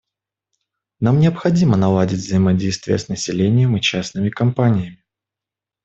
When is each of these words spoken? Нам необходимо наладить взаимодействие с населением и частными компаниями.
Нам 0.99 1.19
необходимо 1.19 1.77
наладить 1.77 2.17
взаимодействие 2.17 2.97
с 2.97 3.07
населением 3.07 3.77
и 3.77 3.81
частными 3.81 4.31
компаниями. 4.31 5.03